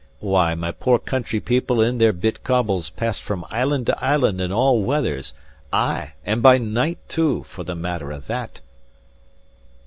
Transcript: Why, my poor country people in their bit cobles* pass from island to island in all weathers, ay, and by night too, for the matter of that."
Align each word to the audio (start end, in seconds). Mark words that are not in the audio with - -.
Why, 0.19 0.55
my 0.55 0.71
poor 0.71 0.97
country 0.97 1.39
people 1.39 1.79
in 1.79 1.99
their 1.99 2.11
bit 2.11 2.43
cobles* 2.43 2.89
pass 2.89 3.19
from 3.19 3.45
island 3.51 3.85
to 3.85 4.03
island 4.03 4.41
in 4.41 4.51
all 4.51 4.81
weathers, 4.81 5.31
ay, 5.71 6.13
and 6.25 6.41
by 6.41 6.57
night 6.57 6.97
too, 7.07 7.43
for 7.43 7.63
the 7.63 7.75
matter 7.75 8.09
of 8.11 8.25
that." 8.25 8.61